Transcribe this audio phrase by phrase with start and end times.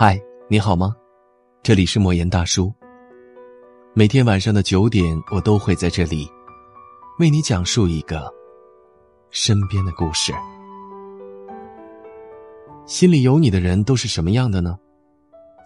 [0.00, 0.16] 嗨，
[0.46, 0.94] 你好吗？
[1.60, 2.72] 这里是莫言大叔。
[3.94, 6.30] 每天晚上的九点，我都会在这里
[7.18, 8.32] 为你讲述一个
[9.30, 10.32] 身边的故事。
[12.86, 14.78] 心里有你的人都是什么样的呢？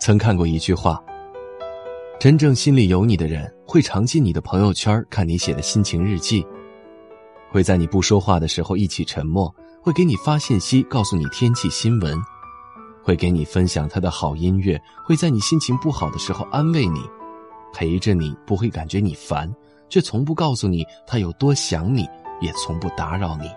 [0.00, 0.98] 曾看过一句话：
[2.18, 6.42] 真正心里有你的人，会常进你的朋友圈看你写的心情日记，
[7.50, 12.18] 会在你不说话的时候一起沉默，会给你发信息告诉你天气新闻。
[13.02, 17.00] 会给你分享他的好音乐，会在你心情不好的时候安慰你，
[17.72, 19.52] 陪着你，不会感觉你烦，
[19.88, 22.08] 却从不告诉你他有多想你，
[22.40, 23.50] 也从不打扰你。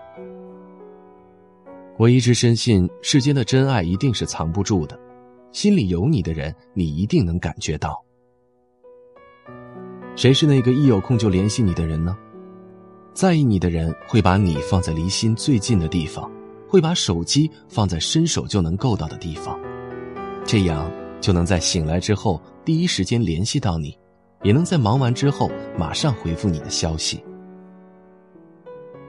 [1.98, 4.98] 我一直深信，世间的真爱一定是藏不住的，
[5.52, 8.04] 心里有你的人，你一定能感觉到。
[10.14, 12.16] 谁是那个一有空就联系你的人呢？
[13.14, 16.30] 在意你的人会把你放在离心最近的地方。
[16.76, 19.58] 会把手机放在伸手就能够到的地方，
[20.44, 20.90] 这样
[21.22, 23.96] 就能在醒来之后第一时间联系到你，
[24.42, 27.24] 也能在忙完之后马上回复你的消息。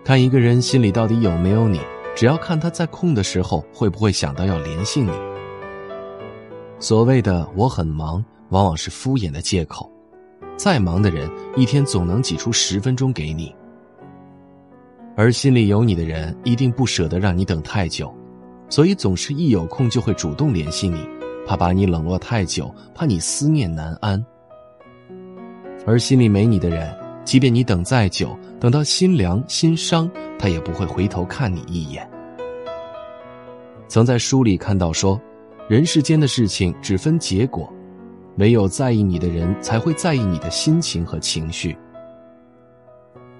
[0.06, 1.82] 看一个人心里到底有没有你，
[2.16, 5.12] 只要看他在空的时候会不会想到要联系你。
[6.80, 9.92] 所谓的我很忙，往往是敷衍的借口，
[10.56, 13.54] 再忙的人一天总能挤出十分钟给你。
[15.20, 18.14] 而心里有你的人，一定不舍得让你等太久，
[18.70, 21.10] 所以总是一有空就会主动联系你，
[21.44, 24.24] 怕把你冷落太久，怕你思念难安。
[25.88, 32.08] 而心里没你的人，即便你等再久，等到心凉心伤，他也不会回头看你一眼。
[33.88, 35.20] 曾在书里看到说，
[35.68, 37.68] 人世间的事情只分结果，
[38.38, 41.76] 唯有在意你的人，才会在意你的心情和情绪。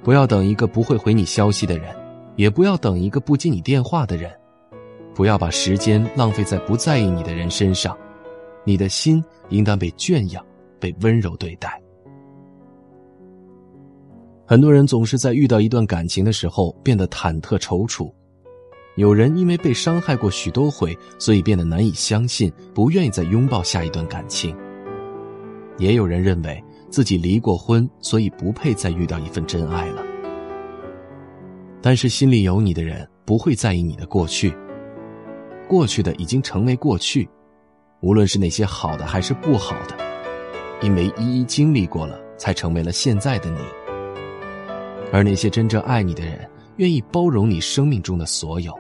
[0.08, 1.94] 不要等一个不会回你消息的人，
[2.38, 4.32] 也不要等一个不接你电话的人，
[5.14, 7.94] 不要把时间浪费在不在意你的人身上。
[8.64, 10.42] 你的心应当被圈养，
[10.80, 11.78] 被温柔对待。
[14.46, 18.10] 很多人总是在遇到一段感情的时候变得忐忑踌躇，
[18.96, 24.56] 有人因为被伤害过许多回，所以变得难以相信，不愿意再拥抱下一段感情。
[25.78, 26.64] 也有人认为。
[26.90, 30.04] 自己离过婚，所以不配再遇到一份真爱了。
[31.82, 34.54] 但是心里有你的人不会在意你的过去，
[35.68, 37.30] 过去的已经成为过去，
[38.02, 39.96] 无论是那些好的还是不好的，
[40.82, 43.60] 因为一一经历过了，才成为了现在的你。
[45.12, 48.78] 而那些真正爱你的人，愿意包容你生命中的所有。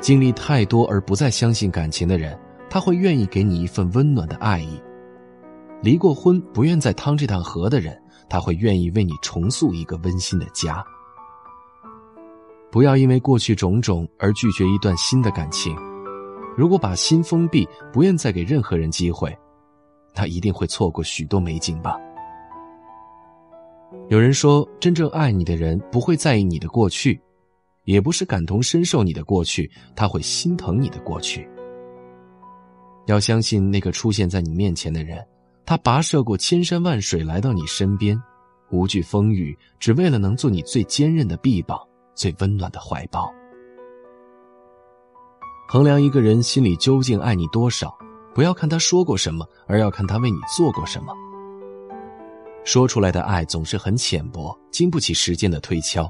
[0.00, 2.38] 经历太多而不再相信感情的人，
[2.68, 4.80] 他会愿意给你一份温暖的爱意。
[5.82, 10.84] 离过婚不愿再趟这趟河的人，他会愿意为你重塑一个温馨的家。
[12.70, 15.76] 不要因为过去种种而拒绝一段新的感情。
[16.56, 19.36] 如果把心封闭，不愿再给任何人机会，
[20.14, 21.96] 他一定会错过许多美景吧。
[24.08, 27.20] 有人说，真正爱你的人不会在意你的过去，
[27.84, 31.48] 也不是感同身受你的过去，他会心疼你的过去。
[33.06, 35.24] 要相信那个出现在你面前的人。
[35.66, 38.16] 他跋涉过千山万水来到你身边，
[38.70, 41.76] 无惧风雨，只为了能做你最坚韧的臂膀，
[42.14, 43.28] 最温暖的怀抱。
[45.68, 47.92] 衡量一个人心里究竟爱你多少，
[48.32, 51.12] 不要看他说过什么，而要看他为你做过什么。
[52.62, 56.08] 说出来的爱总是很浅薄，经不起时间的推敲，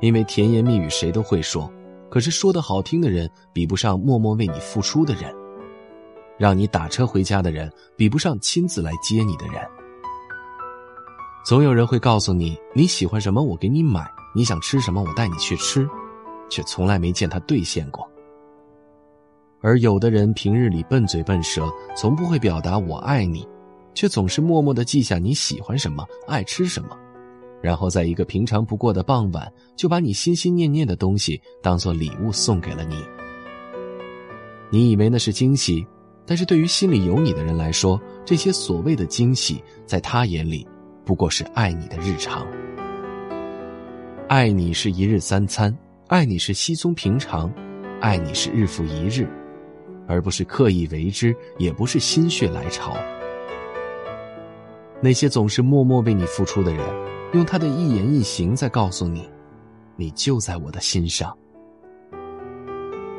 [0.00, 1.70] 因为甜言蜜语谁都会说，
[2.10, 5.43] 可是说的好听的人比不上默默为你付出的人。
[6.38, 9.56] 让你打车回家的人，比不上亲自来接你的人。
[11.44, 14.02] 总有人会告诉你你喜欢什么，我给你买；
[14.34, 15.88] 你想吃什么，我带你去吃，
[16.48, 18.08] 却从来没见他兑现过。
[19.60, 23.46] 而有的人平日里笨嘴笨舌，从不会表达我爱你，
[23.94, 26.96] 却总是默默的记下你喜欢什么、爱吃什么，
[27.62, 32.96] 然后在一个平常不过的傍晚，就把你心心念念的东西当做礼物送给了你。
[34.70, 35.86] 你以为那是惊喜？
[36.26, 40.66] 但是对于心里有你的人来说，这些所谓的惊喜，在他眼里，
[41.04, 42.46] 不过是爱你的日常。
[44.26, 45.76] 爱你是一日三餐，
[46.08, 47.52] 爱你是稀松平常，
[48.00, 49.28] 爱你是日复一日，
[50.08, 52.96] 而不是刻意为之，也不是心血来潮。
[55.02, 56.82] 那些总是默默为你付出的人，
[57.34, 59.28] 用他的一言一行在告诉你，
[59.96, 61.36] 你就在我的心上。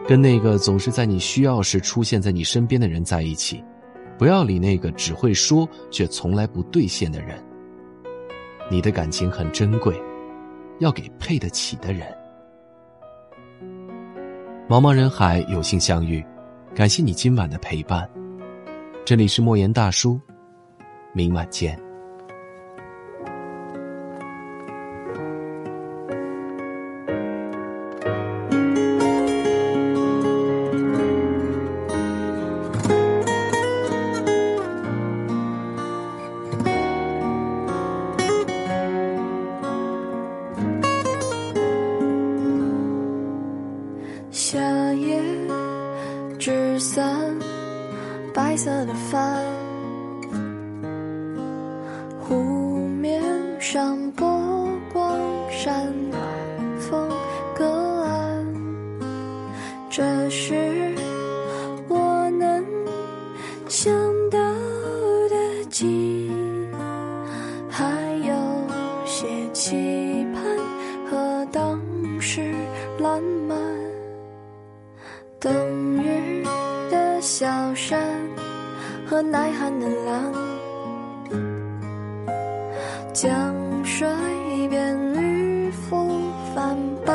[0.07, 3.63] 跟那个总是在你需要时出现在你身边的人在一起，
[4.17, 7.43] 不要理那个只会说却从来不兑现的人。
[8.69, 9.99] 你的感情很珍贵，
[10.79, 12.07] 要给配得起的人。
[14.67, 16.23] 茫茫人海有幸相遇，
[16.73, 18.09] 感谢你今晚的陪伴。
[19.05, 20.19] 这里是莫言大叔，
[21.13, 21.84] 明晚见。
[48.55, 49.43] 白色的帆，
[52.21, 53.21] 湖面
[53.59, 54.25] 上波
[54.93, 55.19] 光
[55.51, 56.21] 闪，暖
[56.79, 57.09] 风
[57.53, 57.65] 隔
[58.03, 58.45] 岸。
[59.89, 60.95] 这是
[61.89, 62.65] 我能
[63.67, 63.93] 想
[64.29, 64.39] 到
[65.27, 66.31] 的景，
[67.69, 67.83] 还
[68.25, 68.33] 有
[69.05, 70.41] 些期盼
[71.11, 71.77] 和当
[72.21, 72.55] 时
[72.99, 73.57] 烂漫。
[75.41, 75.51] 冬
[76.01, 76.41] 日
[76.89, 78.14] 的小山
[79.07, 80.33] 和耐寒的狼，
[83.13, 83.55] 江
[83.85, 84.07] 水
[84.67, 86.09] 边渔夫
[86.53, 86.75] 泛
[87.05, 87.13] 白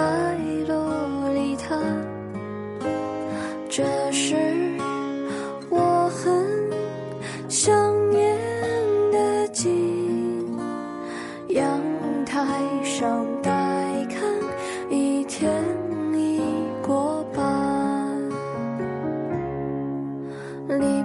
[0.69, 1.79] 落里滩，
[3.69, 3.83] 这
[4.13, 4.35] 是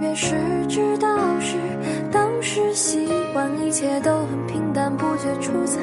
[0.08, 0.36] 也是
[0.68, 1.58] 知道是
[2.12, 5.82] 当时习惯，一切都很平淡，不觉出彩。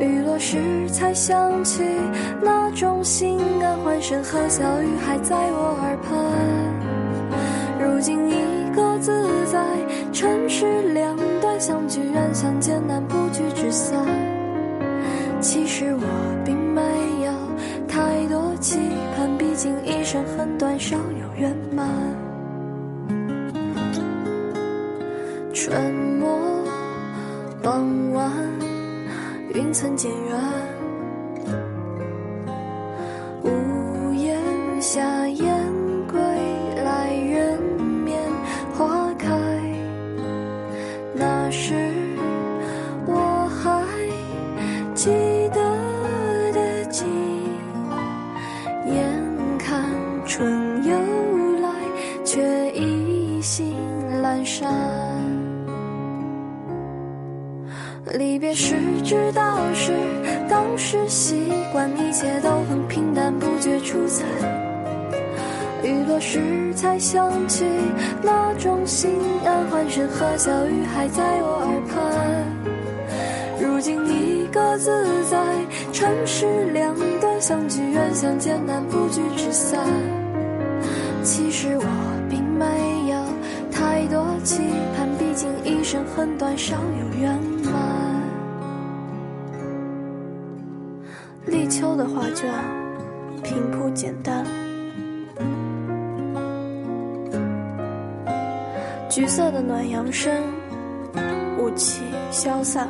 [0.00, 0.58] 雨落时
[0.90, 1.82] 才想起
[2.42, 6.12] 那种心安，欢声和笑语还在我耳畔。
[7.80, 9.64] 如今一个自在，
[10.12, 12.75] 城市两端相聚远，相见
[29.54, 30.75] 云层渐远，
[63.96, 64.24] 出彩。
[65.82, 67.64] 雨落时才想起
[68.22, 71.96] 那种心安，欢声和笑语还在我耳畔。
[73.58, 75.38] 如今一个自在，
[75.92, 79.80] 城市两端相聚远，相见难，不聚只散。
[81.22, 81.84] 其实我
[82.28, 83.18] 并没有
[83.72, 84.62] 太多期
[84.96, 87.32] 盼，毕竟一生很短，少有圆
[87.64, 87.72] 满。
[91.46, 92.52] 立秋的画卷，
[93.46, 94.44] 平铺简单，
[99.08, 100.34] 橘色的暖阳升，
[101.56, 102.02] 雾气
[102.32, 102.88] 消散。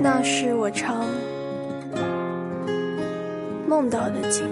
[0.00, 1.04] 那是我常
[3.68, 4.48] 梦到的景，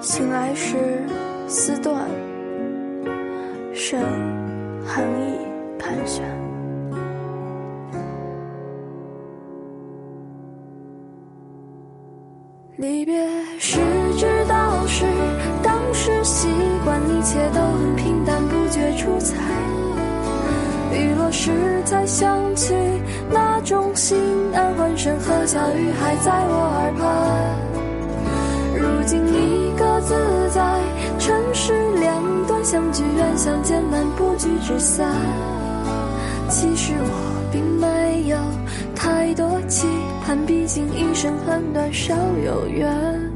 [0.00, 0.76] 醒来时
[1.46, 1.94] 丝断，
[3.72, 4.00] 剩
[4.84, 5.38] 寒意
[5.78, 6.49] 盘旋。
[12.80, 13.14] 离别
[13.58, 13.78] 时
[14.16, 15.04] 知道是
[15.62, 16.48] 当时习
[16.82, 19.36] 惯，一切都很平淡，不觉出彩。
[20.90, 21.52] 雨落时
[21.84, 22.72] 才想起
[23.30, 24.18] 那种心
[24.54, 27.04] 安，欢声和笑语还在我耳畔。
[28.74, 30.14] 如今一个自
[30.48, 30.80] 在，
[31.18, 35.06] 城市两端相聚远，相见难，不聚只散。
[36.48, 37.86] 其实我并没
[41.20, 43.29] 生很短，少有缘。